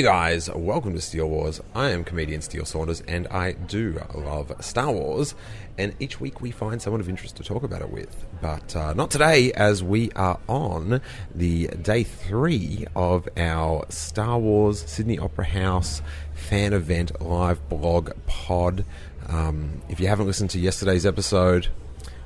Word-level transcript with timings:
Hey 0.00 0.06
guys, 0.06 0.48
welcome 0.48 0.94
to 0.94 1.00
Steele 1.02 1.28
Wars. 1.28 1.60
I 1.74 1.90
am 1.90 2.04
comedian 2.04 2.40
Steele 2.40 2.64
Saunders 2.64 3.02
and 3.02 3.28
I 3.28 3.52
do 3.52 4.00
love 4.14 4.50
Star 4.60 4.90
Wars. 4.90 5.34
And 5.76 5.94
each 6.00 6.18
week 6.18 6.40
we 6.40 6.50
find 6.50 6.80
someone 6.80 7.02
of 7.02 7.08
interest 7.10 7.36
to 7.36 7.44
talk 7.44 7.64
about 7.64 7.82
it 7.82 7.90
with. 7.90 8.24
But 8.40 8.74
uh, 8.74 8.94
not 8.94 9.10
today, 9.10 9.52
as 9.52 9.84
we 9.84 10.10
are 10.12 10.40
on 10.48 11.02
the 11.34 11.66
day 11.66 12.04
three 12.04 12.86
of 12.96 13.28
our 13.36 13.84
Star 13.90 14.38
Wars 14.38 14.80
Sydney 14.90 15.18
Opera 15.18 15.44
House 15.44 16.00
fan 16.32 16.72
event 16.72 17.20
live 17.20 17.68
blog 17.68 18.12
pod. 18.26 18.86
Um, 19.28 19.82
if 19.90 20.00
you 20.00 20.06
haven't 20.06 20.26
listened 20.26 20.48
to 20.52 20.58
yesterday's 20.58 21.04
episode, 21.04 21.68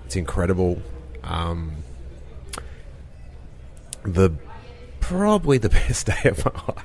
it's 0.06 0.14
incredible. 0.14 0.80
Um, 1.24 1.72
the 4.04 4.30
probably 5.00 5.58
the 5.58 5.68
best 5.88 6.06
day 6.06 6.28
of 6.28 6.44
my 6.44 6.52
life 6.68 6.84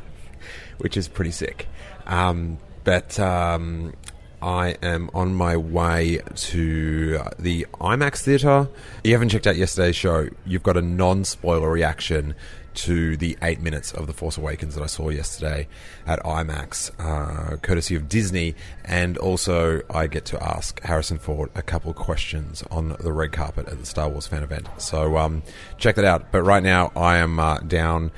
which 0.79 0.97
is 0.97 1.07
pretty 1.07 1.31
sick. 1.31 1.67
Um, 2.05 2.57
but 2.83 3.19
um, 3.19 3.93
I 4.41 4.77
am 4.81 5.09
on 5.13 5.35
my 5.35 5.57
way 5.57 6.21
to 6.35 7.19
the 7.37 7.67
IMAX 7.79 8.23
theatre. 8.23 8.69
You 9.03 9.13
haven't 9.13 9.29
checked 9.29 9.47
out 9.47 9.57
yesterday's 9.57 9.95
show. 9.95 10.29
You've 10.45 10.63
got 10.63 10.77
a 10.77 10.81
non-spoiler 10.81 11.69
reaction 11.69 12.35
to 12.75 13.17
the 13.17 13.37
eight 13.41 13.59
minutes 13.59 13.91
of 13.91 14.07
The 14.07 14.13
Force 14.13 14.37
Awakens 14.37 14.75
that 14.75 14.83
I 14.83 14.87
saw 14.87 15.09
yesterday 15.09 15.67
at 16.07 16.19
IMAX, 16.23 16.91
uh, 16.97 17.57
courtesy 17.57 17.95
of 17.95 18.07
Disney. 18.07 18.55
And 18.85 19.17
also, 19.17 19.81
I 19.89 20.07
get 20.07 20.23
to 20.25 20.41
ask 20.41 20.81
Harrison 20.83 21.17
Ford 21.17 21.49
a 21.55 21.61
couple 21.61 21.91
of 21.91 21.97
questions 21.97 22.63
on 22.71 22.95
the 22.99 23.11
red 23.11 23.33
carpet 23.33 23.67
at 23.67 23.79
the 23.79 23.85
Star 23.85 24.07
Wars 24.07 24.27
fan 24.27 24.43
event. 24.43 24.69
So 24.77 25.17
um, 25.17 25.43
check 25.77 25.95
that 25.95 26.05
out. 26.05 26.31
But 26.31 26.43
right 26.43 26.63
now, 26.63 26.93
I 26.95 27.17
am 27.17 27.39
uh, 27.39 27.59
down 27.59 28.11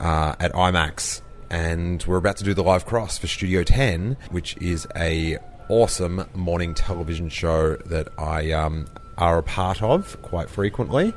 uh, 0.00 0.34
at 0.40 0.52
IMAX 0.52 1.20
and 1.50 2.04
we're 2.04 2.16
about 2.16 2.36
to 2.38 2.44
do 2.44 2.54
the 2.54 2.62
live 2.62 2.86
cross 2.86 3.18
for 3.18 3.26
Studio 3.26 3.62
10, 3.62 4.16
which 4.30 4.56
is 4.58 4.86
a 4.96 5.38
awesome 5.68 6.24
morning 6.34 6.74
television 6.74 7.28
show 7.28 7.76
that 7.86 8.08
I 8.18 8.52
um, 8.52 8.86
are 9.18 9.38
a 9.38 9.42
part 9.42 9.82
of 9.82 10.20
quite 10.22 10.48
frequently. 10.48 11.12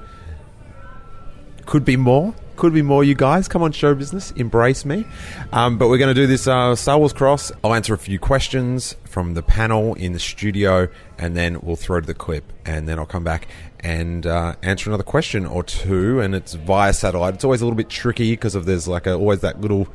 Could 1.65 1.85
be 1.85 1.97
more. 1.97 2.33
Could 2.55 2.73
be 2.73 2.81
more, 2.81 3.03
you 3.03 3.13
guys. 3.13 3.47
Come 3.47 3.61
on, 3.61 3.71
show 3.71 3.93
business. 3.93 4.31
Embrace 4.31 4.85
me. 4.85 5.05
Um, 5.53 5.77
but 5.77 5.87
we're 5.87 5.99
going 5.99 6.13
to 6.13 6.19
do 6.19 6.25
this 6.25 6.47
uh, 6.47 6.75
Star 6.75 6.97
Wars 6.97 7.13
Cross. 7.13 7.51
I'll 7.63 7.75
answer 7.75 7.93
a 7.93 7.97
few 7.97 8.17
questions 8.19 8.95
from 9.05 9.35
the 9.35 9.43
panel 9.43 9.93
in 9.93 10.13
the 10.13 10.19
studio, 10.19 10.89
and 11.17 11.37
then 11.37 11.61
we'll 11.61 11.75
throw 11.75 12.01
to 12.01 12.07
the 12.07 12.15
clip, 12.15 12.51
and 12.65 12.87
then 12.87 12.97
I'll 12.97 13.05
come 13.05 13.23
back 13.23 13.47
and 13.79 14.25
uh, 14.25 14.55
answer 14.63 14.89
another 14.89 15.03
question 15.03 15.45
or 15.45 15.63
two. 15.63 16.19
And 16.19 16.33
it's 16.33 16.55
via 16.55 16.91
satellite. 16.91 17.35
It's 17.35 17.43
always 17.43 17.61
a 17.61 17.65
little 17.65 17.77
bit 17.77 17.89
tricky 17.89 18.31
because 18.31 18.55
of 18.55 18.65
there's 18.65 18.87
like 18.87 19.05
a, 19.05 19.13
always 19.13 19.41
that 19.41 19.61
little 19.61 19.87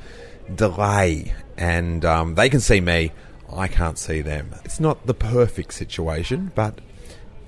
delay, 0.54 1.34
and 1.56 2.04
um, 2.04 2.34
they 2.34 2.48
can 2.48 2.60
see 2.60 2.80
me. 2.80 3.12
I 3.52 3.68
can't 3.68 3.98
see 3.98 4.20
them. 4.20 4.54
It's 4.64 4.80
not 4.80 5.06
the 5.06 5.14
perfect 5.14 5.74
situation, 5.74 6.50
but 6.54 6.80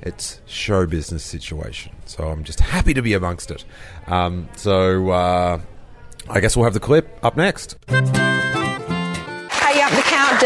it's 0.02 0.40
show 0.46 0.86
business 0.86 1.24
situation. 1.24 1.92
So 2.04 2.28
I'm 2.28 2.44
just 2.44 2.60
happy 2.60 2.94
to 2.94 3.02
be 3.02 3.14
amongst 3.14 3.50
it. 3.50 3.64
Um, 4.06 4.48
so 4.56 5.10
uh, 5.10 5.60
I 6.28 6.40
guess 6.40 6.56
we'll 6.56 6.64
have 6.64 6.74
the 6.74 6.80
clip 6.80 7.18
up 7.22 7.36
next. 7.36 7.76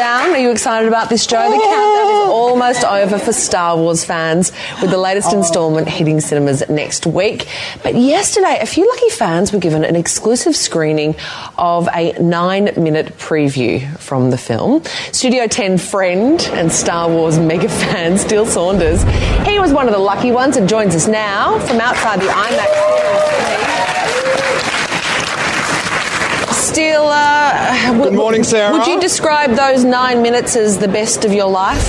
Hey, 0.01 0.07
up 0.07 0.13
the 0.13 0.23
countdown. 0.23 0.35
Are 0.35 0.43
you 0.43 0.51
excited 0.51 0.89
about 0.89 1.11
this, 1.11 1.27
Joe? 1.27 1.43
The 1.43 1.59
countdown 1.59 2.07
is 2.07 2.29
oh! 2.29 2.33
almost 2.33 2.85
over 2.85 3.19
for 3.19 3.33
Star 3.35 3.77
Wars 3.77 4.03
fans 4.03 4.51
with 4.81 4.91
the 4.91 4.97
latest 4.97 5.29
oh. 5.31 5.39
instalment 5.39 5.89
hitting 5.89 6.21
cinemas 6.21 6.67
next 6.71 7.07
week. 7.07 7.47
But 7.83 7.95
yesterday, 7.95 8.59
a 8.61 8.67
few 8.67 8.89
lucky 8.89 9.11
fans 9.11 9.53
were 9.53 9.59
given 9.59 9.85
an 9.85 9.97
exclusive 9.97 10.57
screening 10.57 11.17
of 11.59 11.87
a 11.93 12.13
nine 12.19 12.71
minute 12.77 13.19
preview 13.19 13.95
from 13.99 14.31
the 14.31 14.39
film. 14.39 14.83
Studio 15.13 15.47
10 15.47 15.77
friend 15.77 16.41
and 16.53 16.73
Star 16.73 17.09
Wars 17.09 17.39
mega 17.39 17.69
fan, 17.69 18.17
Steele 18.17 18.47
Saunders. 18.47 19.03
He 19.47 19.59
was 19.59 19.73
one 19.73 19.87
of 19.87 19.93
the 19.93 19.99
lucky 19.99 20.33
ones 20.33 20.57
and 20.57 20.67
joins 20.67 20.95
us 20.95 21.09
now 21.09 21.59
from 21.67 21.79
outside 21.79 22.21
the 22.21 22.27
IMAX. 22.27 23.90
Steele, 26.71 27.03
uh, 27.03 27.93
Good 28.01 28.13
morning, 28.13 28.45
Sarah. 28.45 28.71
Would 28.73 28.87
you 28.87 29.01
describe 29.01 29.57
those 29.57 29.83
nine 29.83 30.23
minutes 30.23 30.55
as 30.55 30.79
the 30.79 30.87
best 30.87 31.25
of 31.25 31.33
your 31.33 31.51
life? 31.51 31.83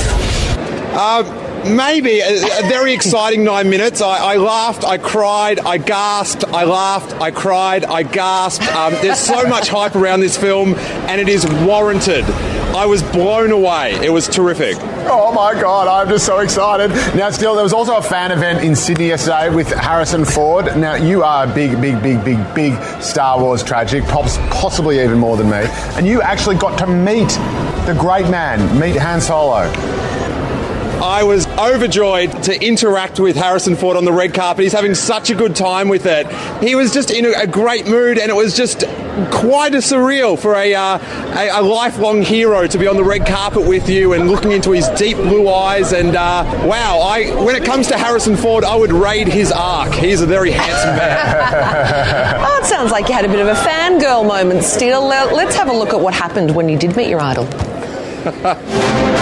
Uh, 0.95 1.21
maybe 1.65 2.19
a, 2.19 2.35
a 2.35 2.67
very 2.67 2.93
exciting 2.93 3.43
nine 3.43 3.69
minutes. 3.69 4.01
I, 4.01 4.33
I, 4.33 4.35
laughed, 4.37 4.83
I 4.83 4.97
cried, 4.97 5.59
I 5.59 5.77
gasped, 5.77 6.43
I 6.45 6.63
laughed, 6.63 7.13
I 7.21 7.31
cried, 7.31 7.85
I 7.85 8.03
gasped. 8.03 8.67
Um, 8.75 8.93
there's 9.01 9.19
so 9.19 9.47
much 9.47 9.69
hype 9.69 9.95
around 9.95 10.21
this 10.21 10.37
film, 10.37 10.75
and 10.75 11.21
it 11.21 11.29
is 11.29 11.45
warranted. 11.65 12.25
I 12.73 12.85
was 12.85 13.03
blown 13.03 13.51
away. 13.51 13.93
It 14.01 14.11
was 14.11 14.27
terrific. 14.27 14.77
Oh 14.79 15.33
my 15.33 15.59
God, 15.59 15.87
I'm 15.87 16.07
just 16.07 16.25
so 16.25 16.39
excited. 16.39 16.89
Now, 17.15 17.29
Steele, 17.29 17.53
there 17.53 17.63
was 17.63 17.73
also 17.73 17.97
a 17.97 18.01
fan 18.01 18.31
event 18.31 18.63
in 18.63 18.75
Sydney 18.75 19.07
yesterday 19.07 19.49
with 19.53 19.67
Harrison 19.67 20.23
Ford. 20.23 20.65
Now, 20.77 20.95
you 20.95 21.23
are 21.23 21.45
a 21.45 21.53
big, 21.53 21.81
big, 21.81 22.01
big, 22.01 22.23
big, 22.23 22.39
big 22.55 23.01
Star 23.01 23.39
Wars 23.41 23.61
tragic, 23.61 24.03
possibly 24.05 25.03
even 25.03 25.19
more 25.19 25.35
than 25.35 25.49
me. 25.49 25.63
And 25.97 26.07
you 26.07 26.21
actually 26.21 26.55
got 26.55 26.77
to 26.79 26.87
meet 26.87 27.29
the 27.85 27.97
great 27.99 28.29
man, 28.29 28.79
meet 28.79 28.95
Han 28.95 29.19
Solo. 29.19 29.69
I 31.03 31.23
was 31.23 31.47
overjoyed 31.69 32.43
to 32.43 32.65
interact 32.65 33.19
with 33.19 33.35
Harrison 33.35 33.75
Ford 33.75 33.97
on 33.97 34.05
the 34.05 34.11
red 34.11 34.33
carpet. 34.33 34.63
He's 34.63 34.73
having 34.73 34.95
such 34.95 35.29
a 35.29 35.35
good 35.35 35.55
time 35.55 35.89
with 35.89 36.05
it. 36.05 36.27
He 36.63 36.75
was 36.75 36.93
just 36.93 37.11
in 37.11 37.25
a 37.25 37.47
great 37.47 37.87
mood, 37.87 38.17
and 38.17 38.29
it 38.29 38.35
was 38.35 38.55
just 38.55 38.85
quite 39.31 39.75
a 39.75 39.79
surreal 39.79 40.39
for 40.39 40.55
a, 40.55 40.73
uh, 40.73 40.97
a, 41.37 41.59
a, 41.59 41.61
lifelong 41.61 42.21
hero 42.21 42.65
to 42.65 42.77
be 42.77 42.87
on 42.87 42.95
the 42.95 43.03
red 43.03 43.25
carpet 43.25 43.67
with 43.67 43.89
you 43.89 44.13
and 44.13 44.29
looking 44.29 44.51
into 44.51 44.71
his 44.71 44.87
deep 44.89 45.17
blue 45.17 45.49
eyes. 45.49 45.91
And 45.91 46.15
uh, 46.15 46.43
wow, 46.65 46.99
I, 46.99 47.43
when 47.43 47.55
it 47.55 47.65
comes 47.65 47.87
to 47.87 47.97
Harrison 47.97 48.37
Ford, 48.37 48.63
I 48.63 48.75
would 48.75 48.91
raid 48.91 49.27
his 49.27 49.51
ark. 49.51 49.93
He's 49.93 50.21
a 50.21 50.27
very 50.27 50.51
handsome 50.51 50.95
man. 50.95 52.35
oh, 52.45 52.59
it 52.61 52.65
sounds 52.65 52.91
like 52.91 53.07
you 53.07 53.13
had 53.13 53.25
a 53.25 53.29
bit 53.29 53.39
of 53.39 53.47
a 53.47 53.53
fangirl 53.53 54.25
moment, 54.27 54.63
Steele. 54.63 55.05
Let's 55.05 55.55
have 55.55 55.69
a 55.69 55.73
look 55.73 55.89
at 55.89 55.99
what 55.99 56.13
happened 56.13 56.55
when 56.55 56.69
you 56.69 56.77
did 56.77 56.95
meet 56.95 57.09
your 57.09 57.21
idol. 57.21 57.47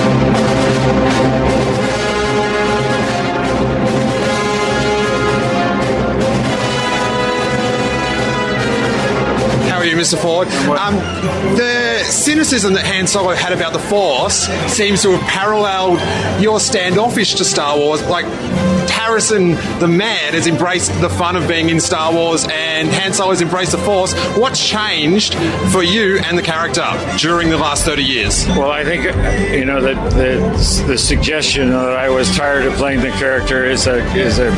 you, 9.90 9.96
Mr. 9.96 10.18
Ford? 10.18 10.48
Um, 10.48 10.96
the 11.56 12.04
cynicism 12.04 12.74
that 12.74 12.86
Han 12.86 13.08
Solo 13.08 13.34
had 13.34 13.54
about 13.54 13.74
the 13.74 13.80
Force 13.80 14.48
seems 14.72 15.02
to 15.02 15.12
have 15.12 15.22
paralleled 15.30 16.00
your 16.42 16.60
standoffish 16.60 17.36
to 17.36 17.46
Star 17.46 17.78
Wars. 17.78 18.02
Like, 18.04 18.26
Harrison, 18.90 19.52
the 19.80 19.88
man, 19.88 20.34
has 20.34 20.48
embraced 20.48 20.92
the 21.02 21.10
fun 21.10 21.36
of 21.36 21.48
being 21.48 21.70
in 21.70 21.80
Star 21.80 22.14
Wars, 22.14 22.46
and 22.50 22.90
Han 22.90 23.14
Solo 23.14 23.32
has 23.32 23.42
embraced 23.42 23.72
the 23.72 23.78
Force. 23.80 24.14
What's 24.38 24.68
changed 24.68 25.34
for 25.72 25.82
you 25.82 26.20
and 26.20 26.38
the 26.38 26.44
character 26.44 26.86
during 27.18 27.50
the 27.50 27.58
last 27.58 27.86
30 27.86 28.04
years? 28.04 28.48
Well, 28.48 28.72
I 28.72 28.84
think, 28.84 29.06
you 29.52 29.66
know, 29.66 29.82
the, 29.82 29.96
the, 30.16 30.86
the 30.88 30.98
suggestion 30.98 31.72
that 31.72 31.98
I 31.98 32.10
was 32.10 32.36
tired 32.36 32.66
of 32.66 32.74
playing 32.74 33.02
the 33.02 33.12
character 33.12 33.66
is 33.66 33.88
a, 33.88 33.98
is 34.16 34.40
a 34.40 34.50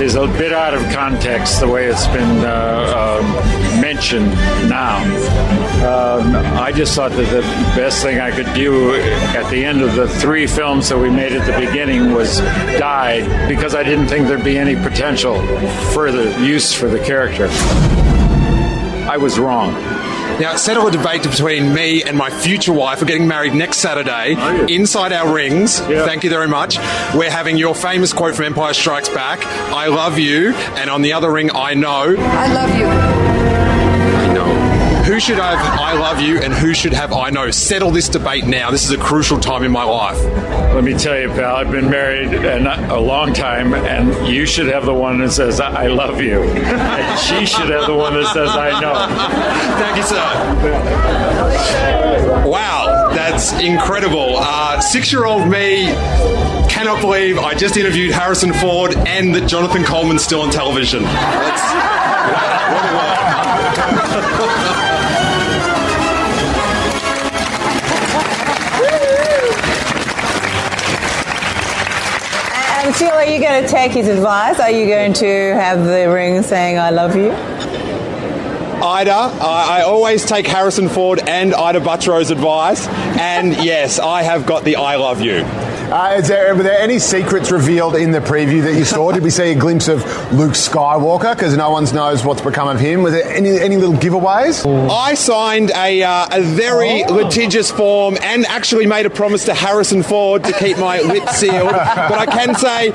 is 0.00 0.14
a 0.14 0.28
bit 0.28 0.52
out 0.52 0.74
of 0.74 0.82
context 0.92 1.58
the 1.58 1.66
way 1.66 1.86
it's 1.86 2.06
been 2.08 2.44
uh, 2.44 2.92
uh, 2.94 3.67
mentioned 3.94 4.28
now. 4.68 4.98
Um, 5.78 6.36
I 6.58 6.72
just 6.72 6.94
thought 6.94 7.12
that 7.12 7.30
the 7.30 7.40
best 7.74 8.02
thing 8.02 8.20
I 8.20 8.30
could 8.30 8.52
do 8.52 8.94
at 8.94 9.50
the 9.50 9.64
end 9.64 9.80
of 9.80 9.94
the 9.94 10.06
three 10.06 10.46
films 10.46 10.90
that 10.90 10.98
we 10.98 11.08
made 11.08 11.32
at 11.32 11.46
the 11.46 11.66
beginning 11.66 12.12
was 12.12 12.36
die 12.78 13.48
because 13.48 13.74
I 13.74 13.82
didn't 13.82 14.08
think 14.08 14.28
there'd 14.28 14.44
be 14.44 14.58
any 14.58 14.74
potential 14.74 15.40
further 15.94 16.38
use 16.44 16.74
for 16.74 16.86
the 16.86 16.98
character. 16.98 17.48
I 19.08 19.16
was 19.16 19.38
wrong. 19.38 19.72
Now, 20.38 20.56
settle 20.56 20.86
a 20.86 20.90
debate 20.90 21.22
between 21.22 21.72
me 21.72 22.02
and 22.02 22.14
my 22.14 22.28
future 22.28 22.74
wife. 22.74 23.00
We're 23.00 23.08
getting 23.08 23.26
married 23.26 23.54
next 23.54 23.78
Saturday 23.78 24.34
inside 24.72 25.14
our 25.14 25.32
rings. 25.34 25.80
Thank 25.80 26.24
you 26.24 26.30
very 26.30 26.46
much. 26.46 26.76
We're 27.14 27.30
having 27.30 27.56
your 27.56 27.74
famous 27.74 28.12
quote 28.12 28.36
from 28.36 28.44
Empire 28.44 28.74
Strikes 28.74 29.08
Back 29.08 29.44
I 29.46 29.86
love 29.86 30.18
you. 30.18 30.52
And 30.76 30.90
on 30.90 31.00
the 31.00 31.14
other 31.14 31.32
ring, 31.32 31.50
I 31.54 31.72
know. 31.72 32.14
I 32.18 32.52
love 32.52 32.78
you. 32.78 33.57
Who 35.08 35.18
should 35.18 35.38
have 35.38 35.58
I 35.58 35.94
love 35.94 36.20
you 36.20 36.38
and 36.38 36.52
who 36.52 36.74
should 36.74 36.92
have 36.92 37.14
I 37.14 37.30
know? 37.30 37.50
Settle 37.50 37.90
this 37.90 38.10
debate 38.10 38.44
now. 38.46 38.70
This 38.70 38.84
is 38.84 38.90
a 38.90 38.98
crucial 38.98 39.40
time 39.40 39.64
in 39.64 39.72
my 39.72 39.82
life. 39.82 40.22
Let 40.74 40.84
me 40.84 40.92
tell 40.92 41.18
you, 41.18 41.28
pal, 41.28 41.56
I've 41.56 41.70
been 41.70 41.88
married 41.88 42.34
an, 42.34 42.66
a 42.66 43.00
long 43.00 43.32
time, 43.32 43.72
and 43.72 44.28
you 44.28 44.44
should 44.44 44.66
have 44.66 44.84
the 44.84 44.92
one 44.92 45.20
that 45.20 45.30
says, 45.30 45.60
I 45.60 45.86
love 45.86 46.20
you. 46.20 46.42
And 46.42 47.18
she 47.20 47.46
should 47.46 47.70
have 47.70 47.86
the 47.86 47.94
one 47.94 48.12
that 48.12 48.34
says, 48.34 48.50
I 48.50 48.78
know. 48.82 49.08
Thank 49.78 49.96
you, 49.96 50.02
sir. 50.02 50.20
Wow, 52.46 53.10
that's 53.14 53.54
incredible. 53.54 54.34
Uh, 54.36 54.78
Six 54.80 55.10
year 55.10 55.24
old 55.24 55.48
me 55.48 55.86
cannot 56.68 57.00
believe 57.00 57.38
I 57.38 57.54
just 57.54 57.78
interviewed 57.78 58.12
Harrison 58.12 58.52
Ford 58.52 58.94
and 58.94 59.34
that 59.34 59.48
Jonathan 59.48 59.84
Coleman's 59.84 60.22
still 60.22 60.42
on 60.42 60.50
television. 60.50 61.02
That's, 61.02 61.62
what 62.74 62.84
a 62.84 64.76
world. 64.76 64.87
And 72.88 72.96
Phil, 72.96 73.10
are 73.10 73.22
you 73.22 73.38
going 73.38 73.62
to 73.62 73.68
take 73.68 73.92
his 73.92 74.08
advice? 74.08 74.58
Are 74.58 74.70
you 74.70 74.86
going 74.86 75.12
to 75.12 75.26
have 75.26 75.84
the 75.84 76.10
ring 76.10 76.42
saying 76.42 76.78
"I 76.78 76.88
love 76.88 77.16
you"? 77.16 77.32
Ita, 78.82 79.10
I, 79.12 79.80
I 79.80 79.82
always 79.82 80.24
take 80.24 80.46
Harrison 80.46 80.88
Ford 80.88 81.20
and 81.28 81.52
Ita 81.52 81.80
Buttrose's 81.80 82.30
advice, 82.30 82.88
and 82.88 83.62
yes, 83.62 83.98
I 83.98 84.22
have 84.22 84.46
got 84.46 84.64
the 84.64 84.76
I 84.76 84.96
love 84.96 85.20
you. 85.20 85.44
Uh, 85.90 86.16
is 86.18 86.28
there, 86.28 86.54
were 86.54 86.62
there 86.62 86.78
any 86.78 86.98
secrets 86.98 87.50
revealed 87.50 87.96
in 87.96 88.10
the 88.10 88.18
preview 88.18 88.62
that 88.62 88.74
you 88.74 88.84
saw? 88.84 89.10
Did 89.10 89.22
we 89.22 89.30
see 89.30 89.52
a 89.52 89.54
glimpse 89.54 89.88
of 89.88 90.04
Luke 90.34 90.52
Skywalker? 90.52 91.34
Because 91.34 91.56
no 91.56 91.70
one 91.70 91.84
knows 91.94 92.26
what's 92.26 92.42
become 92.42 92.68
of 92.68 92.78
him. 92.78 93.02
Was 93.02 93.14
there 93.14 93.24
any, 93.24 93.58
any 93.58 93.78
little 93.78 93.94
giveaways? 93.94 94.66
I 94.90 95.14
signed 95.14 95.70
a, 95.70 96.02
uh, 96.02 96.26
a 96.30 96.42
very 96.42 97.04
litigious 97.04 97.70
form 97.70 98.18
and 98.20 98.44
actually 98.46 98.84
made 98.84 99.06
a 99.06 99.10
promise 99.10 99.46
to 99.46 99.54
Harrison 99.54 100.02
Ford 100.02 100.44
to 100.44 100.52
keep 100.52 100.76
my 100.76 101.00
lips 101.00 101.36
sealed. 101.38 101.72
But 102.08 102.18
I 102.18 102.26
can 102.26 102.54
say 102.54 102.90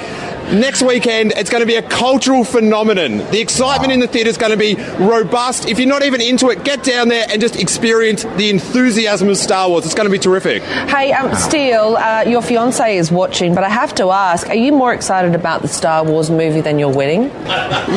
next 0.52 0.82
weekend 0.82 1.34
it's 1.36 1.50
going 1.50 1.62
to 1.62 1.68
be 1.68 1.76
a 1.76 1.82
cultural 1.82 2.44
phenomenon. 2.44 3.18
The 3.32 3.40
excitement 3.40 3.92
in 3.92 4.00
the 4.00 4.08
theatre 4.08 4.30
is 4.30 4.38
going 4.38 4.52
to 4.52 4.58
be 4.58 4.76
robust. 5.04 5.68
If 5.68 5.80
you're 5.80 5.88
not 5.88 6.04
even 6.04 6.22
into 6.22 6.50
it, 6.50 6.64
get 6.64 6.84
down 6.84 7.08
there 7.08 7.26
and 7.30 7.42
just 7.42 7.56
experience 7.56 8.24
the 8.24 8.50
enthusiasm 8.50 9.30
of 9.30 9.38
Star 9.38 9.70
Wars. 9.70 9.86
It's 9.86 9.96
going 9.96 10.08
to 10.08 10.12
be 10.12 10.20
terrific. 10.20 10.64
Hey, 10.64 11.12
um, 11.14 11.34
Steele, 11.36 11.96
uh, 11.98 12.24
your 12.28 12.42
fiance 12.42 12.98
is 12.98 13.12
watching, 13.12 13.56
but 13.56 13.64
I 13.64 13.70
have 13.70 13.96
to 13.96 14.12
ask: 14.12 14.48
Are 14.50 14.56
you 14.56 14.72
more 14.72 14.94
excited 14.94 15.36
about 15.36 15.62
the 15.62 15.68
Star 15.68 16.04
Wars 16.04 16.30
movie 16.30 16.62
than 16.62 16.80
your 16.80 16.94
wedding? 16.94 17.24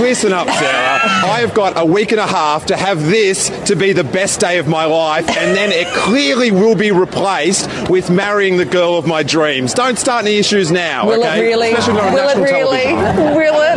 Listen 0.00 0.32
up, 0.32 0.48
Sarah. 0.48 1.00
I 1.26 1.40
have 1.40 1.54
got 1.54 1.78
a 1.78 1.84
week 1.84 2.12
and 2.12 2.20
a 2.20 2.26
half 2.26 2.66
to 2.66 2.76
have 2.76 3.02
this 3.02 3.50
to 3.66 3.76
be 3.76 3.92
the 3.92 4.04
best 4.04 4.40
day 4.40 4.58
of 4.58 4.68
my 4.68 4.84
life, 4.84 5.28
and 5.28 5.56
then 5.56 5.70
it 5.72 5.86
clearly 5.94 6.50
will 6.50 6.76
be 6.76 6.90
replaced 6.90 7.68
with 7.90 8.10
marrying 8.10 8.56
the 8.56 8.64
girl 8.64 8.96
of 8.96 9.06
my 9.06 9.22
dreams. 9.22 9.74
Don't 9.74 9.98
start 9.98 10.24
any 10.24 10.36
issues 10.36 10.70
now, 10.70 11.06
Will 11.06 11.20
okay? 11.20 11.38
it 11.38 11.42
really? 11.42 11.72
Especially 11.72 11.94
not 11.94 12.12
Will 12.12 12.28
it 12.28 12.35
national 12.40 12.70
really? 12.70 12.82
television. 12.82 13.34
Will 13.36 13.60
it? 13.62 13.76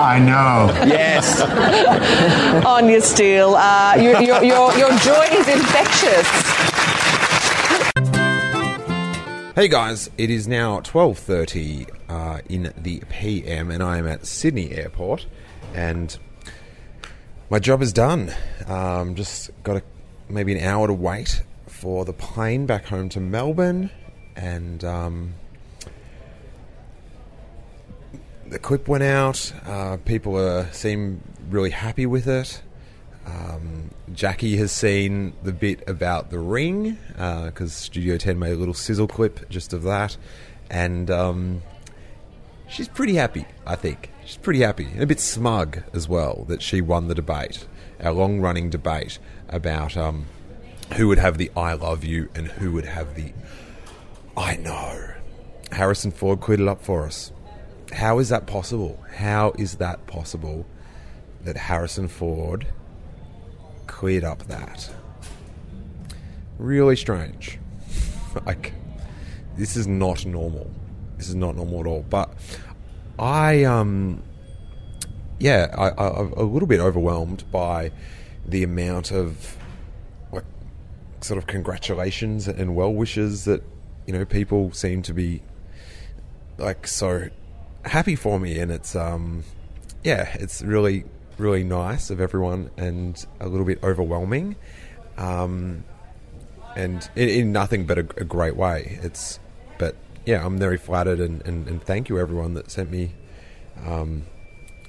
I 0.00 0.18
know. 0.18 0.72
Yes. 0.86 1.40
On 2.66 2.88
your 2.88 3.00
Steele, 3.00 3.54
uh, 3.56 3.94
your, 3.96 4.20
your, 4.22 4.42
your, 4.44 4.76
your 4.76 4.90
joy 4.98 5.26
is 5.30 5.48
infectious. 5.48 6.28
Hey 9.54 9.68
guys, 9.68 10.10
it 10.18 10.30
is 10.30 10.48
now 10.48 10.80
12:30 10.80 11.88
uh, 12.08 12.40
in 12.48 12.72
the 12.76 13.02
PM 13.08 13.70
and 13.70 13.82
I 13.82 13.98
am 13.98 14.06
at 14.06 14.26
Sydney 14.26 14.72
Airport 14.72 15.26
and 15.74 16.18
my 17.50 17.60
job 17.60 17.80
is 17.80 17.92
done. 17.92 18.32
Um, 18.66 19.14
just 19.14 19.50
got 19.62 19.76
a, 19.76 19.82
maybe 20.28 20.56
an 20.58 20.64
hour 20.64 20.88
to 20.88 20.92
wait 20.92 21.42
for 21.68 22.04
the 22.04 22.12
plane 22.12 22.66
back 22.66 22.86
home 22.86 23.08
to 23.10 23.20
Melbourne 23.20 23.90
and 24.34 24.82
um, 24.84 25.34
the 28.54 28.60
clip 28.60 28.86
went 28.86 29.02
out. 29.02 29.52
Uh, 29.66 29.96
people 30.04 30.64
seem 30.70 31.20
really 31.50 31.70
happy 31.70 32.06
with 32.06 32.28
it. 32.28 32.62
Um, 33.26 33.90
Jackie 34.12 34.56
has 34.58 34.70
seen 34.70 35.32
the 35.42 35.52
bit 35.52 35.82
about 35.88 36.30
the 36.30 36.38
ring 36.38 36.96
because 37.08 37.72
Studio 37.72 38.16
10 38.16 38.38
made 38.38 38.52
a 38.52 38.56
little 38.56 38.72
sizzle 38.72 39.08
clip 39.08 39.48
just 39.48 39.72
of 39.72 39.82
that, 39.82 40.16
and 40.70 41.10
um, 41.10 41.62
she's 42.68 42.86
pretty 42.86 43.14
happy. 43.14 43.44
I 43.66 43.74
think 43.74 44.10
she's 44.24 44.36
pretty 44.36 44.60
happy 44.60 44.84
and 44.84 45.02
a 45.02 45.06
bit 45.06 45.18
smug 45.18 45.82
as 45.92 46.08
well 46.08 46.44
that 46.46 46.62
she 46.62 46.80
won 46.80 47.08
the 47.08 47.14
debate, 47.16 47.66
our 47.98 48.12
long-running 48.12 48.70
debate 48.70 49.18
about 49.48 49.96
um, 49.96 50.26
who 50.92 51.08
would 51.08 51.18
have 51.18 51.38
the 51.38 51.50
"I 51.56 51.72
love 51.72 52.04
you" 52.04 52.30
and 52.36 52.46
who 52.46 52.70
would 52.70 52.86
have 52.86 53.16
the 53.16 53.32
"I 54.36 54.54
know." 54.54 55.10
Harrison 55.72 56.12
Ford 56.12 56.40
cleared 56.40 56.60
it 56.60 56.68
up 56.68 56.80
for 56.80 57.04
us. 57.04 57.32
How 57.92 58.18
is 58.18 58.28
that 58.30 58.46
possible? 58.46 59.02
How 59.16 59.52
is 59.58 59.76
that 59.76 60.06
possible 60.06 60.66
that 61.42 61.56
Harrison 61.56 62.08
Ford 62.08 62.66
cleared 63.86 64.24
up 64.24 64.44
that? 64.48 64.90
Really 66.58 66.96
strange. 66.96 67.58
like, 68.46 68.72
this 69.56 69.76
is 69.76 69.86
not 69.86 70.24
normal. 70.24 70.70
This 71.18 71.28
is 71.28 71.34
not 71.34 71.56
normal 71.56 71.80
at 71.80 71.86
all. 71.86 72.04
But 72.08 72.30
I, 73.18 73.64
um, 73.64 74.22
yeah, 75.38 75.72
I, 75.76 75.90
I'm 75.90 76.32
a 76.32 76.42
little 76.42 76.68
bit 76.68 76.80
overwhelmed 76.80 77.44
by 77.50 77.92
the 78.46 78.62
amount 78.62 79.10
of 79.10 79.56
like 80.32 80.44
sort 81.20 81.38
of 81.38 81.46
congratulations 81.46 82.46
and 82.46 82.74
well 82.74 82.92
wishes 82.92 83.44
that 83.44 83.62
you 84.06 84.12
know 84.12 84.24
people 84.24 84.72
seem 84.72 85.02
to 85.02 85.14
be 85.14 85.42
like 86.58 86.86
so 86.86 87.30
happy 87.84 88.16
for 88.16 88.38
me, 88.38 88.58
and 88.58 88.70
it's 88.70 88.96
um, 88.96 89.44
yeah, 90.02 90.36
it's 90.38 90.62
really 90.62 91.04
really 91.38 91.64
nice 91.64 92.10
of 92.10 92.20
everyone, 92.20 92.70
and 92.76 93.24
a 93.40 93.48
little 93.48 93.66
bit 93.66 93.82
overwhelming, 93.82 94.56
um, 95.18 95.84
and 96.76 97.08
in, 97.16 97.28
in 97.28 97.52
nothing 97.52 97.86
but 97.86 97.98
a, 97.98 98.06
a 98.16 98.24
great 98.24 98.56
way. 98.56 98.98
It's 99.02 99.38
but 99.78 99.96
yeah, 100.26 100.44
I'm 100.44 100.58
very 100.58 100.78
flattered, 100.78 101.20
and, 101.20 101.44
and, 101.46 101.68
and 101.68 101.82
thank 101.82 102.08
you 102.08 102.18
everyone 102.18 102.54
that 102.54 102.70
sent 102.70 102.90
me 102.90 103.12
um, 103.84 104.24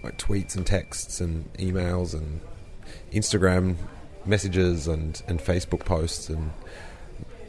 like 0.04 0.18
tweets 0.18 0.56
and 0.56 0.66
texts 0.66 1.20
and 1.20 1.52
emails 1.54 2.14
and 2.14 2.42
Instagram 3.12 3.76
messages 4.26 4.88
and, 4.88 5.22
and 5.28 5.40
Facebook 5.40 5.86
posts 5.86 6.30
and 6.30 6.52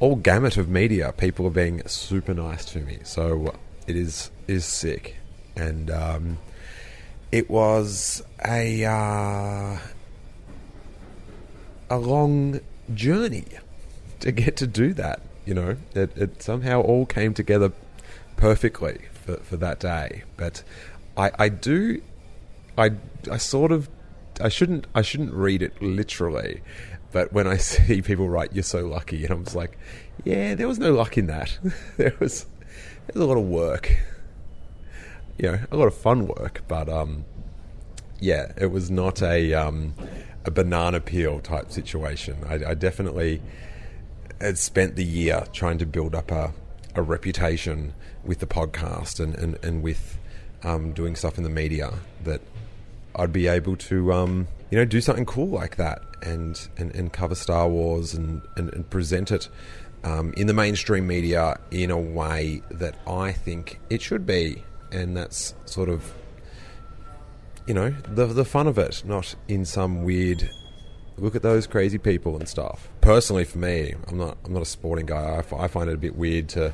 all 0.00 0.16
gamut 0.16 0.56
of 0.56 0.68
media. 0.68 1.12
People 1.16 1.46
are 1.46 1.50
being 1.50 1.86
super 1.86 2.34
nice 2.34 2.64
to 2.66 2.80
me, 2.80 2.98
so 3.04 3.54
it 3.86 3.96
is 3.96 4.30
is 4.46 4.64
sick, 4.64 5.16
and 5.56 5.90
um, 5.90 6.38
it 7.32 7.50
was 7.50 8.22
a 8.44 8.84
uh, 8.84 9.78
a 11.90 11.98
long 11.98 12.60
journey 12.94 13.46
to 14.20 14.32
get 14.32 14.56
to 14.56 14.66
do 14.66 14.92
that. 14.94 15.20
You 15.44 15.54
know, 15.54 15.76
it, 15.94 16.16
it 16.16 16.42
somehow 16.42 16.80
all 16.80 17.06
came 17.06 17.32
together 17.32 17.72
perfectly 18.36 19.06
for, 19.12 19.36
for 19.36 19.56
that 19.56 19.80
day. 19.80 20.24
But 20.36 20.62
I, 21.16 21.30
I 21.38 21.48
do, 21.48 22.02
I, 22.76 22.92
I 23.30 23.36
sort 23.36 23.72
of, 23.72 23.88
I 24.40 24.48
shouldn't, 24.48 24.86
I 24.94 25.02
shouldn't 25.02 25.32
read 25.32 25.62
it 25.62 25.80
literally. 25.80 26.62
But 27.12 27.32
when 27.32 27.46
I 27.46 27.56
see 27.58 28.02
people 28.02 28.28
write, 28.28 28.52
"You're 28.52 28.62
so 28.62 28.86
lucky," 28.86 29.24
and 29.24 29.32
I'm 29.32 29.44
just 29.44 29.56
like, 29.56 29.78
"Yeah, 30.24 30.54
there 30.54 30.68
was 30.68 30.78
no 30.78 30.92
luck 30.92 31.16
in 31.16 31.26
that. 31.26 31.58
there 31.96 32.14
was, 32.20 32.46
there 33.06 33.14
was 33.14 33.22
a 33.22 33.24
lot 33.24 33.38
of 33.38 33.44
work. 33.44 33.96
You 35.38 35.52
know, 35.52 35.58
a 35.70 35.76
lot 35.76 35.86
of 35.86 35.94
fun 35.94 36.26
work, 36.26 36.62
but 36.66 36.88
um, 36.88 37.24
yeah, 38.20 38.52
it 38.56 38.66
was 38.66 38.90
not 38.90 39.22
a 39.22 39.52
um, 39.54 39.94
a 40.44 40.50
banana 40.50 41.00
peel 41.00 41.40
type 41.40 41.70
situation. 41.70 42.38
I, 42.48 42.70
I 42.70 42.74
definitely 42.74 43.42
had 44.40 44.58
spent 44.58 44.96
the 44.96 45.04
year 45.04 45.44
trying 45.52 45.78
to 45.78 45.86
build 45.86 46.14
up 46.14 46.30
a, 46.30 46.52
a 46.94 47.02
reputation 47.02 47.94
with 48.24 48.38
the 48.38 48.46
podcast 48.46 49.20
and, 49.20 49.34
and, 49.34 49.58
and 49.64 49.82
with 49.82 50.18
um, 50.62 50.92
doing 50.92 51.16
stuff 51.16 51.38
in 51.38 51.44
the 51.44 51.50
media 51.50 51.92
that 52.24 52.40
I'd 53.14 53.32
be 53.32 53.46
able 53.46 53.76
to 53.76 54.12
um, 54.12 54.48
you 54.70 54.78
know 54.78 54.84
do 54.84 55.00
something 55.00 55.26
cool 55.26 55.48
like 55.48 55.76
that 55.76 56.02
and 56.22 56.68
and, 56.76 56.94
and 56.94 57.12
cover 57.12 57.34
Star 57.34 57.68
Wars 57.68 58.14
and, 58.14 58.42
and, 58.56 58.72
and 58.72 58.88
present 58.88 59.30
it 59.30 59.48
um, 60.04 60.32
in 60.36 60.46
the 60.46 60.54
mainstream 60.54 61.06
media 61.06 61.58
in 61.70 61.90
a 61.90 61.98
way 61.98 62.62
that 62.70 62.96
I 63.06 63.32
think 63.32 63.80
it 63.90 64.02
should 64.02 64.26
be 64.26 64.62
and 64.92 65.16
that's 65.16 65.54
sort 65.64 65.88
of 65.88 66.14
you 67.66 67.74
know 67.74 67.90
the 68.08 68.26
the 68.26 68.44
fun 68.44 68.66
of 68.66 68.78
it 68.78 69.02
not 69.04 69.34
in 69.48 69.64
some 69.64 70.04
weird 70.04 70.48
look 71.18 71.34
at 71.34 71.42
those 71.42 71.66
crazy 71.66 71.98
people 71.98 72.36
and 72.36 72.48
stuff. 72.48 72.88
Personally, 73.00 73.44
for 73.44 73.58
me, 73.58 73.94
I'm 74.08 74.18
not 74.18 74.38
I'm 74.44 74.52
not 74.52 74.62
a 74.62 74.66
sporting 74.66 75.06
guy. 75.06 75.38
I 75.38 75.68
find 75.68 75.88
it 75.88 75.94
a 75.94 75.98
bit 75.98 76.16
weird 76.16 76.48
to 76.50 76.72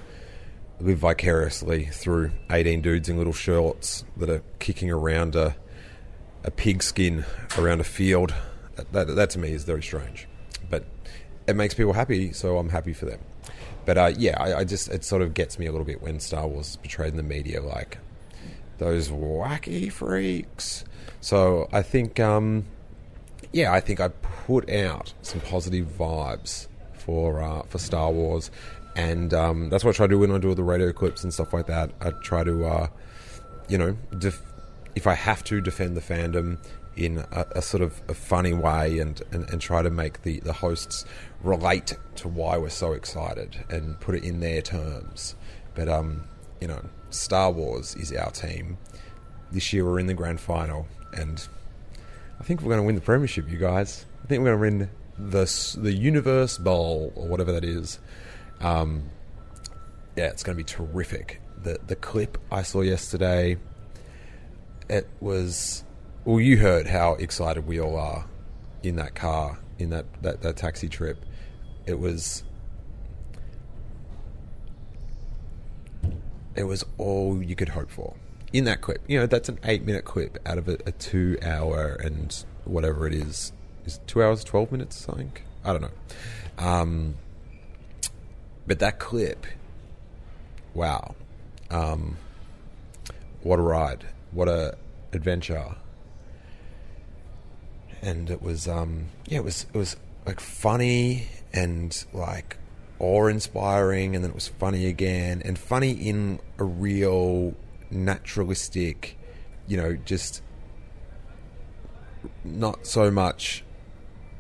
live 0.81 0.99
vicariously 0.99 1.85
through 1.87 2.33
18 2.51 2.83
dudes 2.83 3.09
in 3.09 3.17
little 3.17 3.33
shorts 3.33 4.05
that 4.17 4.29
are 4.29 4.43
kicking 4.59 4.91
around 4.91 5.37
a 5.37 5.55
a 6.45 6.51
pigskin 6.51 7.25
around 7.57 7.81
a 7.81 7.85
field. 7.85 8.35
That, 8.75 8.93
that, 8.93 9.15
that 9.15 9.31
to 9.31 9.39
me 9.39 9.53
is 9.53 9.65
very 9.65 9.83
strange, 9.83 10.27
but 10.71 10.85
it 11.47 11.55
makes 11.55 11.75
people 11.75 11.93
happy, 11.93 12.33
so 12.33 12.59
I'm 12.59 12.71
happy 12.71 12.93
for 12.93 13.05
them. 13.05 13.21
But 13.85 13.99
uh, 13.99 14.13
yeah, 14.17 14.41
I, 14.41 14.61
I 14.61 14.65
just 14.65 14.89
it 14.89 15.05
sort 15.05 15.23
of 15.23 15.35
gets 15.35 15.59
me 15.59 15.67
a 15.67 15.73
little 15.73 15.85
bit 15.85 16.03
when 16.03 16.21
Star 16.21 16.47
Wars 16.47 16.71
is 16.71 16.77
portrayed 16.77 17.11
in 17.11 17.17
the 17.17 17.23
media 17.23 17.61
like 17.63 17.99
those 18.79 19.09
wacky 19.09 19.91
freaks. 19.91 20.85
So 21.21 21.69
I 21.73 21.83
think, 21.83 22.19
um, 22.19 22.65
yeah, 23.53 23.73
I 23.73 23.81
think 23.81 24.01
I 24.01 24.09
put 24.09 24.69
out 24.71 25.15
some 25.23 25.41
positive 25.41 25.87
vibes 25.87 26.67
for 26.95 27.43
uh, 27.43 27.63
for 27.63 27.79
Star 27.79 28.11
Wars, 28.11 28.51
and 28.97 29.33
um, 29.35 29.71
that's 29.71 29.85
what 29.85 29.95
I 29.95 29.97
try 29.97 30.07
to 30.07 30.11
do 30.11 30.19
when 30.19 30.33
I 30.33 30.39
do 30.39 30.49
all 30.49 30.55
the 30.55 30.63
radio 30.63 30.93
clips 30.93 31.23
and 31.23 31.33
stuff 31.33 31.53
like 31.53 31.67
that. 31.67 31.91
I 32.01 32.11
try 32.23 32.45
to, 32.45 32.65
uh, 32.65 32.87
you 33.69 33.79
know, 33.79 33.97
def- 34.19 34.43
if 34.95 35.07
I 35.07 35.15
have 35.15 35.45
to 35.45 35.61
defend 35.61 35.97
the 35.97 36.01
fandom 36.01 36.59
in 36.97 37.19
a, 37.33 37.47
a 37.53 37.63
sort 37.63 37.83
of 37.83 38.01
a 38.09 38.15
funny 38.15 38.53
way 38.53 38.99
and, 38.99 39.23
and, 39.33 39.49
and 39.51 39.61
try 39.61 39.83
to 39.83 39.91
make 39.91 40.23
the, 40.23 40.41
the 40.41 40.53
hosts 40.53 41.05
relate 41.43 41.97
to 42.17 42.29
why 42.29 42.57
we're 42.59 42.69
so 42.69 42.93
excited 42.93 43.65
and 43.71 43.99
put 44.01 44.15
it 44.15 44.25
in 44.25 44.41
their 44.41 44.63
terms. 44.63 45.35
But 45.75 45.89
um, 45.89 46.25
you 46.61 46.69
know, 46.69 46.85
Star 47.11 47.51
Wars 47.51 47.95
is 47.97 48.13
our 48.13 48.31
team. 48.31 48.79
This 49.51 49.73
year 49.73 49.85
we're 49.85 49.99
in 49.99 50.07
the 50.07 50.15
grand 50.15 50.41
final, 50.41 50.87
and 51.13 51.47
I 52.41 52.45
think 52.45 52.63
we're 52.63 52.69
going 52.69 52.81
to 52.81 52.87
win 52.87 52.95
the 52.95 53.01
premiership, 53.01 53.51
you 53.51 53.59
guys. 53.59 54.07
I 54.23 54.27
think 54.27 54.43
we're 54.43 54.57
going 54.57 54.79
to 54.79 54.79
win 54.79 54.91
the 55.31 55.79
the 55.79 55.93
Universe 55.93 56.59
Bowl 56.59 57.13
or 57.17 57.29
whatever 57.29 57.53
that 57.53 57.65
is. 57.65 57.99
Um, 58.61 59.11
yeah, 60.17 60.27
it's 60.27 60.43
going 60.43 60.57
to 60.57 60.63
be 60.63 60.69
terrific. 60.69 61.41
The 61.63 61.79
the 61.87 61.97
clip 61.97 62.39
I 62.51 62.63
saw 62.63 62.81
yesterday, 62.81 63.57
it 64.89 65.09
was. 65.21 65.85
Well, 66.25 66.39
you 66.39 66.59
heard 66.59 66.87
how 66.87 67.15
excited 67.15 67.67
we 67.67 67.81
all 67.81 67.97
are 67.97 68.27
in 68.85 68.95
that 68.97 69.17
car 69.17 69.59
in 69.79 69.91
that, 69.91 70.07
that, 70.23 70.43
that 70.43 70.57
taxi 70.57 70.89
trip. 70.89 71.19
It 71.85 71.99
was 71.99 72.45
it 76.55 76.65
was 76.65 76.85
all 76.97 77.43
you 77.43 77.57
could 77.57 77.71
hope 77.71 77.91
for 77.91 78.15
in 78.53 78.65
that 78.65 78.83
clip. 78.83 79.03
You 79.09 79.19
know, 79.19 79.27
that's 79.27 79.49
an 79.49 79.59
eight 79.65 79.85
minute 79.85 80.05
clip 80.05 80.39
out 80.47 80.59
of 80.59 80.69
a, 80.69 80.79
a 80.87 80.93
two 80.93 81.39
hour 81.43 81.95
and 81.95 82.45
whatever 82.65 83.07
it 83.09 83.15
is. 83.15 83.53
Is 83.85 83.97
it 83.97 84.07
two 84.07 84.23
hours, 84.23 84.45
12 84.45 84.71
minutes, 84.71 85.09
I 85.09 85.15
think? 85.15 85.43
I 85.65 85.73
don't 85.73 85.83
know. 85.83 86.65
Um, 86.65 87.15
but 88.65 88.79
that 88.79 89.01
clip, 89.01 89.45
wow. 90.73 91.17
Um, 91.69 92.17
what 93.43 93.59
a 93.59 93.63
ride. 93.63 94.05
What 94.31 94.49
a 94.49 94.77
adventure. 95.13 95.75
And 98.03 98.29
it 98.31 98.43
was, 98.43 98.67
um, 98.67 99.07
yeah, 99.27 99.39
it 99.39 99.45
was, 99.45 99.67
it 99.73 99.79
was 99.79 99.97
like 100.27 100.41
funny 100.41 101.29
and 101.53 102.05
like 102.13 102.57
awe 102.99 103.27
inspiring, 103.27 104.15
and 104.15 104.25
then 104.25 104.31
it 104.31 104.35
was 104.35 104.49
funny 104.49 104.87
again, 104.87 105.43
and 105.45 105.59
funny 105.59 105.91
in 105.91 106.41
a 106.59 106.65
real 106.65 107.55
naturalistic, 107.91 109.19
you 109.67 109.77
know, 109.77 109.97
just 110.05 110.43
not 112.45 112.87
so 112.87 113.11
much 113.11 113.65